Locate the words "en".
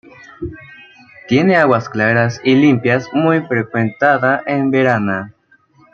4.47-4.71